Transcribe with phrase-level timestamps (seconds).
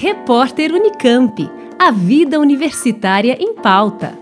[0.00, 1.50] Repórter Unicamp.
[1.76, 4.16] A vida universitária em pauta.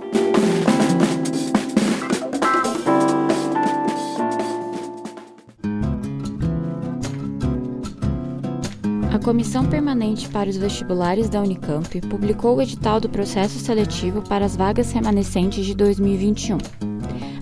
[9.12, 14.46] A Comissão Permanente para os Vestibulares da Unicamp publicou o edital do processo seletivo para
[14.46, 16.56] as vagas remanescentes de 2021.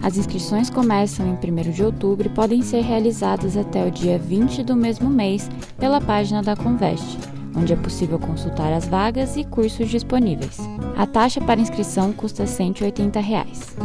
[0.03, 4.64] As inscrições começam em 1 de outubro e podem ser realizadas até o dia 20
[4.64, 5.48] do mesmo mês
[5.79, 7.16] pela página da Conveste,
[7.57, 10.59] onde é possível consultar as vagas e cursos disponíveis.
[10.97, 13.77] A taxa para inscrição custa 180 reais.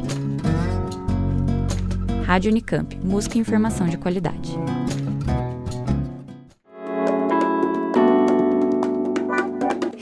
[2.26, 4.56] Rádio Unicamp, música e informação de qualidade.